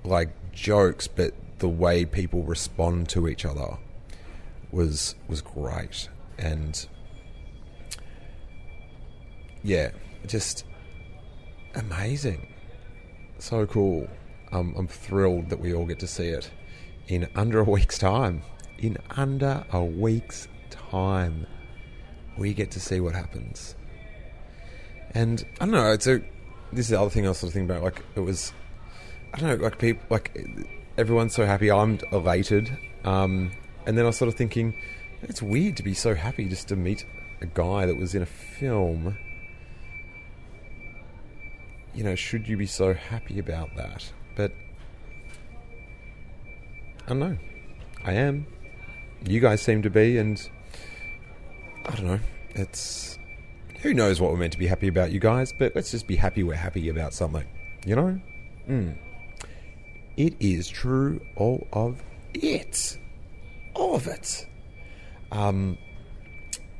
like 0.04 0.30
jokes, 0.52 1.08
but 1.08 1.34
the 1.58 1.68
way 1.68 2.04
people 2.04 2.42
respond 2.44 3.08
to 3.08 3.28
each 3.28 3.44
other 3.44 3.78
was 4.70 5.14
was 5.28 5.40
great, 5.40 6.08
and 6.38 6.86
yeah, 9.62 9.90
just 10.26 10.64
amazing, 11.74 12.51
so 13.38 13.66
cool. 13.66 14.08
Um, 14.52 14.74
I'm 14.76 14.86
thrilled 14.86 15.50
that 15.50 15.60
we 15.60 15.74
all 15.74 15.86
get 15.86 15.98
to 16.00 16.06
see 16.06 16.28
it 16.28 16.50
in 17.08 17.28
under 17.34 17.60
a 17.60 17.64
week's 17.64 17.98
time. 17.98 18.42
In 18.78 18.98
under 19.10 19.64
a 19.72 19.84
week's 19.84 20.48
time, 20.70 21.46
we 22.36 22.54
get 22.54 22.70
to 22.72 22.80
see 22.80 23.00
what 23.00 23.14
happens. 23.14 23.74
And 25.14 25.44
I 25.60 25.66
don't 25.66 25.74
know. 25.74 25.92
It's 25.92 26.06
a. 26.06 26.22
This 26.72 26.86
is 26.86 26.88
the 26.88 27.00
other 27.00 27.10
thing 27.10 27.26
I 27.26 27.28
was 27.28 27.38
sort 27.38 27.50
of 27.50 27.54
thinking 27.54 27.70
about. 27.70 27.82
Like 27.82 28.02
it 28.14 28.20
was, 28.20 28.52
I 29.34 29.38
don't 29.38 29.58
know. 29.58 29.64
Like 29.64 29.78
people, 29.78 30.04
like 30.08 30.36
everyone's 30.96 31.34
so 31.34 31.44
happy. 31.44 31.70
I'm 31.70 31.98
elated. 32.10 32.76
Um, 33.04 33.52
and 33.86 33.98
then 33.98 34.04
I 34.04 34.08
was 34.08 34.16
sort 34.16 34.28
of 34.28 34.34
thinking, 34.34 34.74
it's 35.22 35.42
weird 35.42 35.76
to 35.76 35.82
be 35.82 35.94
so 35.94 36.14
happy 36.14 36.48
just 36.48 36.68
to 36.68 36.76
meet 36.76 37.04
a 37.40 37.46
guy 37.46 37.86
that 37.86 37.96
was 37.96 38.14
in 38.14 38.22
a 38.22 38.26
film. 38.26 39.18
You 41.94 42.04
know, 42.04 42.14
should 42.14 42.48
you 42.48 42.56
be 42.56 42.66
so 42.66 42.94
happy 42.94 43.38
about 43.38 43.74
that? 43.76 44.10
But 44.34 44.52
I 47.04 47.08
don't 47.08 47.18
know. 47.18 47.36
I 48.04 48.12
am. 48.12 48.46
You 49.24 49.40
guys 49.40 49.60
seem 49.62 49.82
to 49.82 49.90
be, 49.90 50.18
and 50.18 50.48
I 51.86 51.94
don't 51.94 52.06
know. 52.06 52.20
It's 52.50 53.18
who 53.80 53.92
knows 53.92 54.20
what 54.20 54.30
we're 54.30 54.38
meant 54.38 54.52
to 54.52 54.58
be 54.58 54.66
happy 54.66 54.88
about, 54.88 55.12
you 55.12 55.20
guys. 55.20 55.52
But 55.52 55.74
let's 55.74 55.90
just 55.90 56.06
be 56.06 56.16
happy 56.16 56.42
we're 56.42 56.54
happy 56.54 56.88
about 56.88 57.12
something. 57.12 57.46
You 57.84 57.96
know. 57.96 58.20
Mm. 58.68 58.96
It 60.16 60.34
is 60.40 60.68
true, 60.68 61.20
all 61.36 61.66
of 61.72 62.02
it, 62.34 62.98
all 63.74 63.94
of 63.94 64.06
it. 64.06 64.46
Um, 65.30 65.78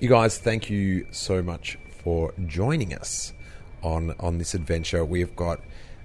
you 0.00 0.08
guys, 0.08 0.38
thank 0.38 0.68
you 0.68 1.06
so 1.10 1.42
much 1.42 1.78
for 2.02 2.34
joining 2.46 2.94
us 2.94 3.32
on 3.82 4.14
on 4.20 4.38
this 4.38 4.54
adventure. 4.54 5.04
We've 5.04 5.34
got 5.36 5.60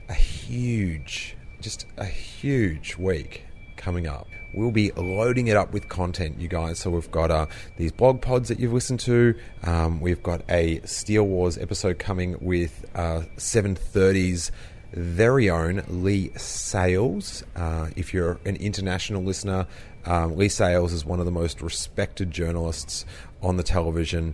a 0.09 0.13
huge, 0.13 1.35
just 1.61 1.85
a 1.97 2.05
huge 2.05 2.95
week 2.97 3.43
coming 3.75 4.07
up. 4.07 4.27
We'll 4.53 4.71
be 4.71 4.91
loading 4.91 5.47
it 5.47 5.57
up 5.57 5.71
with 5.71 5.87
content, 5.87 6.39
you 6.39 6.47
guys. 6.47 6.79
So 6.79 6.89
we've 6.89 7.11
got 7.11 7.31
uh, 7.31 7.45
these 7.77 7.91
blog 7.91 8.21
pods 8.21 8.49
that 8.49 8.59
you've 8.59 8.73
listened 8.73 8.99
to. 9.01 9.35
Um, 9.63 10.01
we've 10.01 10.23
got 10.23 10.41
a 10.49 10.81
Steele 10.85 11.23
Wars 11.23 11.57
episode 11.57 11.99
coming 11.99 12.37
with 12.41 12.85
uh, 12.95 13.23
730's 13.37 14.51
very 14.93 15.49
own 15.49 15.83
Leigh 15.87 16.31
Sales. 16.37 17.43
Uh, 17.55 17.89
if 17.95 18.13
you're 18.13 18.39
an 18.45 18.55
international 18.55 19.21
listener, 19.21 19.67
um, 20.05 20.35
Leigh 20.35 20.49
Sales 20.49 20.93
is 20.93 21.05
one 21.05 21.19
of 21.19 21.25
the 21.25 21.31
most 21.31 21.61
respected 21.61 22.31
journalists 22.31 23.05
on 23.41 23.57
the 23.57 23.63
television 23.63 24.33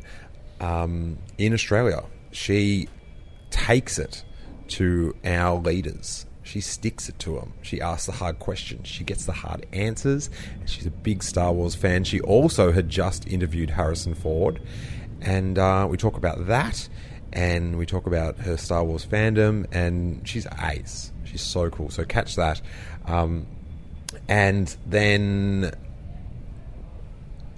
um, 0.61 1.17
in 1.37 1.53
Australia. 1.53 2.03
She 2.31 2.87
takes 3.53 3.99
it 3.99 4.25
to 4.67 5.15
our 5.23 5.59
leaders. 5.59 6.25
She 6.41 6.59
sticks 6.59 7.07
it 7.07 7.19
to 7.19 7.35
them. 7.35 7.53
She 7.61 7.79
asks 7.79 8.07
the 8.07 8.11
hard 8.11 8.39
questions. 8.39 8.87
She 8.87 9.03
gets 9.03 9.25
the 9.25 9.31
hard 9.31 9.65
answers. 9.71 10.29
She's 10.65 10.87
a 10.87 10.91
big 10.91 11.23
Star 11.23 11.53
Wars 11.53 11.75
fan. 11.75 12.03
She 12.03 12.19
also 12.19 12.71
had 12.71 12.89
just 12.89 13.27
interviewed 13.27 13.69
Harrison 13.69 14.15
Ford, 14.15 14.59
and 15.21 15.57
uh, 15.57 15.87
we 15.89 15.97
talk 15.97 16.17
about 16.17 16.47
that, 16.47 16.89
and 17.31 17.77
we 17.77 17.85
talk 17.85 18.07
about 18.07 18.39
her 18.39 18.57
Star 18.57 18.83
Wars 18.83 19.05
fandom, 19.05 19.67
and 19.71 20.27
she's 20.27 20.47
ace. 20.61 21.11
She's 21.23 21.41
so 21.41 21.69
cool. 21.69 21.89
So 21.89 22.03
catch 22.03 22.35
that, 22.35 22.59
um, 23.05 23.45
and 24.27 24.75
then 24.87 25.71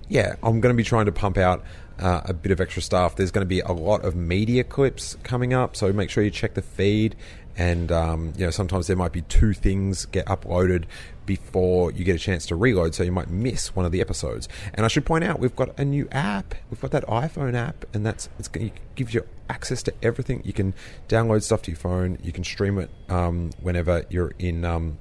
yeah, 0.10 0.36
I'm 0.44 0.60
going 0.62 0.74
to 0.74 0.78
be 0.78 0.84
trying 0.84 1.06
to 1.06 1.12
pump 1.12 1.38
out 1.38 1.64
uh, 2.00 2.22
a 2.26 2.34
bit 2.34 2.52
of 2.52 2.60
extra 2.60 2.82
stuff. 2.82 3.16
There's 3.16 3.32
going 3.32 3.46
to 3.46 3.50
be 3.50 3.62
a 3.62 3.72
lot 3.72 4.04
of 4.04 4.16
media 4.16 4.64
clips 4.64 5.18
coming 5.24 5.54
up, 5.54 5.76
so 5.76 5.92
make 5.94 6.10
sure 6.10 6.24
you 6.24 6.32
check 6.32 6.54
the 6.54 6.62
feed. 6.62 7.16
And 7.58 7.92
um, 7.92 8.34
you 8.38 8.46
know, 8.46 8.52
sometimes 8.52 8.88
there 8.88 8.98
might 8.98 9.14
be 9.14 9.22
two 9.22 9.54
things 9.54 10.06
get 10.06 10.26
uploaded 10.26 10.86
before 11.26 11.92
you 11.92 12.04
get 12.04 12.16
a 12.16 12.20
chance 12.20 12.46
to 12.48 12.56
reload, 12.56 12.94
so 12.94 13.04
you 13.04 13.12
might 13.12 13.30
miss 13.30 13.76
one 13.76 13.86
of 13.86 13.92
the 13.92 14.02
episodes. 14.02 14.50
And 14.74 14.86
I 14.86 14.90
should 14.90 15.06
point 15.06 15.24
out, 15.24 15.40
we've 15.40 15.56
got 15.56 15.78
a 15.80 15.86
new 15.86 16.08
app. 16.12 16.56
We've 16.70 16.82
got 16.82 16.92
that 16.92 17.06
iPhone 17.08 17.56
app, 17.56 17.86
and 17.94 18.06
that's 18.06 18.30
it's 18.38 18.50
going 18.50 18.72
to 18.72 18.76
give 18.96 19.14
you 19.14 19.26
access 19.50 19.82
to 19.84 19.94
everything. 20.04 20.42
You 20.44 20.54
can 20.54 20.74
download 21.08 21.44
stuff 21.44 21.62
to 21.64 21.72
your 21.72 21.78
phone. 21.78 22.18
You 22.22 22.32
can 22.32 22.44
stream 22.44 22.78
it 22.78 22.90
um, 23.10 23.52
whenever 23.62 24.04
you're 24.10 24.34
in, 24.38 24.66
um, 24.66 24.98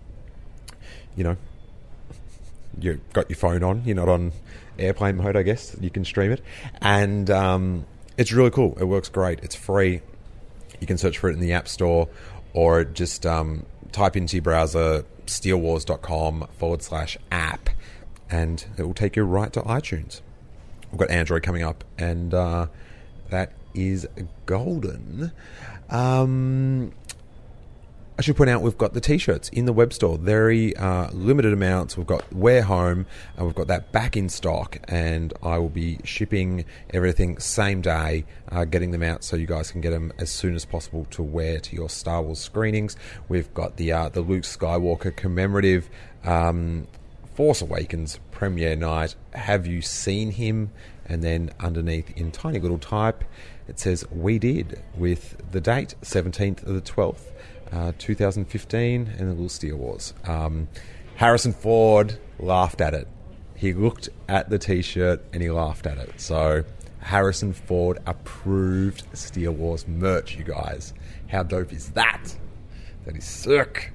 you 1.16 1.24
know, 1.24 1.36
you've 2.78 3.12
got 3.12 3.28
your 3.28 3.36
phone 3.36 3.64
on, 3.64 3.82
you're 3.84 3.96
not 3.96 4.08
on 4.08 4.32
airplane 4.78 5.16
mode, 5.16 5.36
I 5.36 5.42
guess. 5.42 5.76
You 5.80 5.90
can 5.90 6.04
stream 6.04 6.32
it. 6.32 6.42
And 6.80 7.30
um, 7.30 7.86
it's 8.16 8.32
really 8.32 8.50
cool. 8.50 8.76
It 8.80 8.84
works 8.84 9.08
great. 9.08 9.40
It's 9.42 9.54
free. 9.54 10.00
You 10.80 10.86
can 10.86 10.98
search 10.98 11.18
for 11.18 11.30
it 11.30 11.34
in 11.34 11.40
the 11.40 11.52
App 11.52 11.68
Store 11.68 12.08
or 12.52 12.84
just 12.84 13.26
um, 13.26 13.66
type 13.92 14.16
into 14.16 14.36
your 14.36 14.42
browser 14.42 15.04
steelwars.com 15.26 16.48
forward 16.58 16.82
slash 16.82 17.16
app 17.30 17.70
and 18.30 18.66
it 18.76 18.82
will 18.82 18.94
take 18.94 19.16
you 19.16 19.22
right 19.22 19.52
to 19.52 19.60
iTunes. 19.62 20.20
We've 20.90 20.98
got 20.98 21.10
Android 21.10 21.42
coming 21.42 21.62
up 21.62 21.84
and 21.98 22.34
uh, 22.34 22.66
that 23.30 23.52
is 23.74 24.06
golden. 24.46 25.32
Um, 25.90 26.92
I 28.16 28.22
should 28.22 28.36
point 28.36 28.48
out 28.48 28.62
we've 28.62 28.78
got 28.78 28.94
the 28.94 29.00
t-shirts 29.00 29.48
in 29.48 29.64
the 29.64 29.72
web 29.72 29.92
store. 29.92 30.16
Very 30.16 30.76
uh, 30.76 31.10
limited 31.10 31.52
amounts. 31.52 31.96
We've 31.96 32.06
got 32.06 32.32
wear 32.32 32.62
home, 32.62 33.06
and 33.36 33.44
we've 33.44 33.56
got 33.56 33.66
that 33.66 33.90
back 33.90 34.16
in 34.16 34.28
stock. 34.28 34.78
And 34.84 35.34
I 35.42 35.58
will 35.58 35.68
be 35.68 35.98
shipping 36.04 36.64
everything 36.90 37.38
same 37.38 37.80
day, 37.80 38.24
uh, 38.52 38.66
getting 38.66 38.92
them 38.92 39.02
out 39.02 39.24
so 39.24 39.34
you 39.34 39.48
guys 39.48 39.72
can 39.72 39.80
get 39.80 39.90
them 39.90 40.12
as 40.18 40.30
soon 40.30 40.54
as 40.54 40.64
possible 40.64 41.06
to 41.10 41.24
wear 41.24 41.58
to 41.58 41.74
your 41.74 41.88
Star 41.88 42.22
Wars 42.22 42.38
screenings. 42.38 42.96
We've 43.28 43.52
got 43.52 43.78
the 43.78 43.90
uh, 43.90 44.10
the 44.10 44.20
Luke 44.20 44.44
Skywalker 44.44 45.14
commemorative. 45.14 45.90
Um, 46.22 46.86
Force 47.34 47.62
Awakens 47.62 48.20
premiere 48.30 48.76
night. 48.76 49.16
Have 49.32 49.66
you 49.66 49.82
seen 49.82 50.30
him? 50.30 50.70
And 51.06 51.22
then 51.22 51.50
underneath 51.58 52.16
in 52.16 52.30
tiny 52.30 52.60
little 52.60 52.78
type, 52.78 53.24
it 53.66 53.78
says 53.78 54.08
we 54.10 54.38
did 54.38 54.82
with 54.96 55.36
the 55.50 55.60
date 55.60 55.96
17th 56.02 56.64
of 56.64 56.74
the 56.74 56.80
12th, 56.80 57.32
uh, 57.74 57.92
2015, 57.98 59.14
and 59.18 59.18
the 59.18 59.32
little 59.32 59.48
Steele 59.48 59.76
Wars. 59.76 60.14
Um, 60.24 60.68
Harrison 61.16 61.52
Ford 61.52 62.18
laughed 62.38 62.80
at 62.80 62.94
it. 62.94 63.08
He 63.56 63.72
looked 63.72 64.08
at 64.28 64.48
the 64.50 64.58
T-shirt 64.58 65.24
and 65.32 65.42
he 65.42 65.50
laughed 65.50 65.86
at 65.86 65.98
it. 65.98 66.20
So 66.20 66.64
Harrison 67.00 67.52
Ford 67.52 67.98
approved 68.06 69.04
Steele 69.12 69.52
Wars 69.52 69.86
merch, 69.86 70.36
you 70.36 70.44
guys. 70.44 70.94
How 71.28 71.42
dope 71.42 71.72
is 71.72 71.90
that? 71.90 72.36
That 73.04 73.16
is 73.16 73.24
sick. 73.24 73.92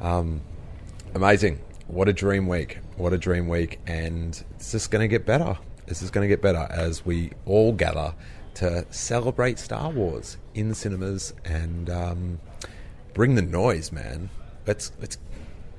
Um, 0.00 0.40
amazing. 1.14 1.60
What 1.86 2.08
a 2.08 2.12
dream 2.12 2.46
week. 2.46 2.78
What 2.96 3.12
a 3.12 3.18
dream 3.18 3.48
week. 3.48 3.78
And 3.86 4.42
it's 4.56 4.72
just 4.72 4.90
going 4.90 5.02
to 5.02 5.08
get 5.08 5.24
better. 5.24 5.58
This 5.86 6.02
is 6.02 6.10
going 6.10 6.24
to 6.24 6.28
get 6.28 6.42
better 6.42 6.66
as 6.70 7.04
we 7.04 7.32
all 7.44 7.72
gather 7.72 8.14
to 8.54 8.86
celebrate 8.90 9.58
Star 9.58 9.90
Wars 9.90 10.38
in 10.54 10.68
the 10.68 10.74
cinemas 10.74 11.34
and 11.44 11.88
um, 11.90 12.40
bring 13.16 13.34
the 13.34 13.40
noise, 13.40 13.90
man. 13.90 14.28
Let's 14.66 14.92
let's 15.00 15.16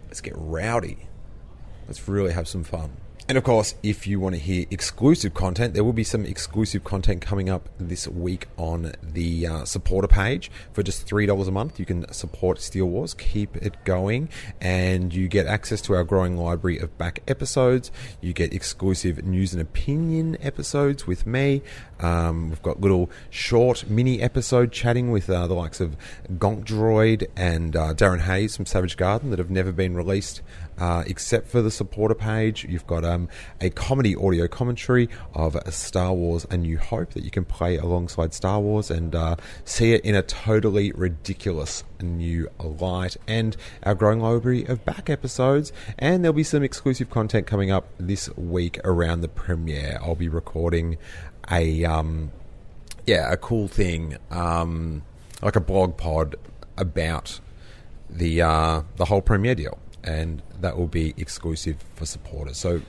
let's 0.07 0.21
get 0.21 0.33
rowdy. 0.35 1.07
Let's 1.85 2.07
really 2.07 2.33
have 2.33 2.47
some 2.47 2.63
fun. 2.63 2.97
And 3.29 3.37
of 3.37 3.43
course, 3.43 3.75
if 3.83 4.07
you 4.07 4.21
want 4.21 4.35
to 4.35 4.41
hear 4.41 4.65
exclusive 4.71 5.33
content, 5.33 5.73
there 5.73 5.83
will 5.83 5.91
be 5.91 6.05
some 6.05 6.25
exclusive 6.25 6.85
content 6.85 7.19
coming 7.19 7.49
up 7.49 7.67
this 7.77 8.07
week 8.07 8.47
on 8.55 8.93
the 9.03 9.45
uh, 9.45 9.65
supporter 9.65 10.07
page. 10.07 10.49
For 10.71 10.81
just 10.81 11.05
$3 11.05 11.45
a 11.45 11.51
month, 11.51 11.77
you 11.77 11.85
can 11.85 12.09
support 12.13 12.61
Steele 12.61 12.85
Wars, 12.85 13.13
keep 13.13 13.57
it 13.57 13.83
going, 13.83 14.29
and 14.61 15.13
you 15.13 15.27
get 15.27 15.45
access 15.45 15.81
to 15.81 15.93
our 15.93 16.05
growing 16.05 16.37
library 16.37 16.77
of 16.77 16.97
back 16.97 17.21
episodes. 17.27 17.91
You 18.21 18.31
get 18.31 18.53
exclusive 18.53 19.25
news 19.25 19.51
and 19.51 19.61
opinion 19.61 20.37
episodes 20.39 21.05
with 21.05 21.27
me. 21.27 21.63
Um, 21.99 22.47
we've 22.47 22.61
got 22.61 22.79
little 22.79 23.09
short 23.29 23.89
mini 23.89 24.21
episode 24.21 24.71
chatting 24.71 25.11
with 25.11 25.29
uh, 25.29 25.47
the 25.47 25.53
likes 25.53 25.81
of 25.81 25.97
Gonk 26.31 26.63
Droid 26.63 27.27
and 27.35 27.75
uh, 27.75 27.93
Darren 27.93 28.21
Hayes 28.21 28.55
from 28.55 28.65
Savage 28.65 28.95
Garden 28.95 29.31
that 29.31 29.39
have 29.39 29.49
never 29.49 29.73
been 29.73 29.95
released 29.95 30.41
uh, 30.77 31.03
except 31.07 31.47
for 31.47 31.61
the 31.61 31.71
supporter 31.71 32.15
page. 32.15 32.65
You've 32.65 32.87
got 32.87 33.03
um, 33.17 33.29
a 33.59 33.69
comedy 33.69 34.15
audio 34.15 34.47
commentary 34.47 35.09
of 35.33 35.57
Star 35.73 36.13
Wars 36.13 36.45
A 36.49 36.57
New 36.57 36.77
Hope 36.77 37.11
that 37.11 37.23
you 37.23 37.31
can 37.31 37.45
play 37.45 37.77
alongside 37.77 38.33
Star 38.33 38.59
Wars 38.59 38.89
and 38.91 39.15
uh, 39.15 39.35
see 39.65 39.93
it 39.93 40.01
in 40.05 40.15
a 40.15 40.21
totally 40.21 40.91
ridiculous 40.93 41.83
new 41.99 42.49
light, 42.59 43.17
and 43.27 43.57
our 43.83 43.95
growing 43.95 44.19
library 44.19 44.65
of 44.65 44.85
back 44.85 45.09
episodes. 45.09 45.73
And 45.97 46.23
there'll 46.23 46.33
be 46.33 46.43
some 46.43 46.63
exclusive 46.63 47.09
content 47.09 47.47
coming 47.47 47.71
up 47.71 47.87
this 47.99 48.29
week 48.37 48.79
around 48.83 49.21
the 49.21 49.27
premiere. 49.27 49.99
I'll 50.01 50.15
be 50.15 50.29
recording 50.29 50.97
a. 51.49 51.85
Um, 51.85 52.31
yeah, 53.05 53.31
a 53.31 53.37
cool 53.37 53.69
thing, 53.69 54.17
um, 54.31 55.01
like 55.41 55.55
a 55.55 55.61
blog 55.61 55.95
pod 55.95 56.35
about 56.77 57.39
the 58.09 58.41
uh, 58.41 58.81
the 58.97 59.05
whole 59.05 59.21
premiere 59.21 59.55
deal, 59.55 59.79
and 60.07 60.41
that 60.61 60.77
will 60.77 60.87
be 60.87 61.13
exclusive 61.17 61.75
for 61.95 62.05
supporters. 62.05 62.57
So 62.57 62.81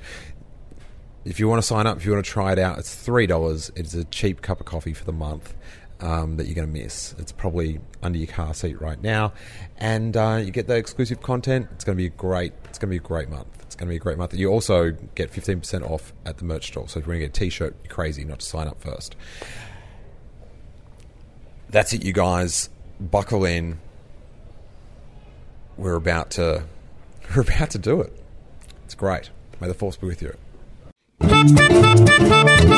if 1.25 1.41
you 1.41 1.49
want 1.49 1.61
to 1.61 1.67
sign 1.67 1.87
up, 1.87 1.97
if 1.99 2.07
you 2.07 2.13
want 2.13 2.25
to 2.25 2.31
try 2.31 2.53
it 2.53 2.59
out, 2.59 2.79
it's 2.79 2.95
three 2.95 3.27
dollars. 3.27 3.73
It's 3.75 3.93
a 3.93 4.05
cheap 4.05 4.41
cup 4.41 4.61
of 4.61 4.67
coffee 4.67 4.95
for 4.95 5.05
the 5.05 5.13
month 5.13 5.55
um, 6.01 6.37
that 6.37 6.47
you're 6.47 6.55
going 6.55 6.73
to 6.73 6.81
miss. 6.81 7.15
It's 7.19 7.33
probably 7.33 7.81
under 8.03 8.19
your 8.19 8.29
car 8.29 8.55
seat 8.55 8.81
right 8.81 9.03
now, 9.03 9.33
and 9.77 10.17
uh, 10.17 10.41
you 10.43 10.53
get 10.53 10.69
the 10.69 10.77
exclusive 10.77 11.21
content. 11.21 11.69
It's 11.73 11.85
going 11.85 11.99
to 11.99 12.01
be 12.01 12.07
a 12.07 12.17
great. 12.17 12.53
It's 12.67 12.79
going 12.79 12.89
to 12.89 12.93
be 12.93 13.05
a 13.05 13.09
great 13.09 13.29
month. 13.29 13.49
It's 13.63 13.75
going 13.75 13.89
to 13.89 13.91
be 13.91 13.97
a 13.97 14.01
great 14.01 14.17
month. 14.17 14.33
You 14.33 14.49
also 14.49 14.93
get 15.17 15.31
fifteen 15.31 15.59
percent 15.59 15.85
off 15.85 16.13
at 16.25 16.39
the 16.39 16.45
merch 16.45 16.69
store. 16.69 16.89
So 16.89 17.01
if 17.01 17.07
you 17.07 17.11
want 17.11 17.21
to 17.23 17.27
get 17.27 17.37
a 17.37 17.41
T-shirt, 17.41 17.75
you're 17.83 17.93
crazy 17.93 18.25
not 18.25 18.39
to 18.39 18.47
sign 18.47 18.69
up 18.69 18.81
first. 18.81 19.17
That's 21.69 21.93
it, 21.93 22.05
you 22.05 22.13
guys. 22.13 22.71
Buckle 23.01 23.45
in. 23.45 23.81
We're 25.77 25.97
about 25.97 26.31
to 26.33 26.65
we're 27.35 27.43
about 27.43 27.71
to 27.71 27.79
do 27.79 28.01
it. 28.01 28.13
It's 28.85 28.95
great. 28.95 29.31
May 29.61 29.69
the 29.69 29.75
force 29.75 29.97
be 29.97 30.07
with 30.07 30.23
you. 30.23 30.37